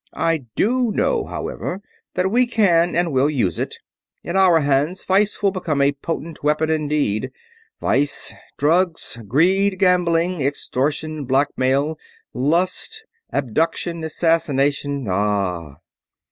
[0.17, 1.79] I do know, however,
[2.15, 3.75] that we can and will use it.
[4.23, 7.29] In our hands, vice will become a potent weapon indeed.
[7.79, 8.33] Vice...
[8.57, 9.19] drugs...
[9.27, 9.77] greed...
[9.77, 10.41] gambling...
[10.41, 11.25] extortion...
[11.25, 11.99] blackmail...
[12.33, 13.03] lust...
[13.31, 14.03] abduction...
[14.03, 15.05] assassination...
[15.07, 15.81] ah h h!"